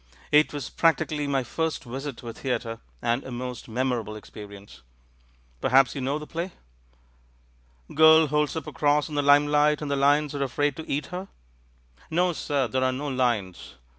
[0.31, 4.81] It was practically my first visit to a theatre, and a most memorable experience.
[5.61, 6.53] Perhaps you know the play?"
[7.93, 11.05] "Girl holds up a cross in the limelight and the lions are afraid to eat
[11.13, 11.27] her?"
[12.09, 13.75] "No, sir, there are no lions.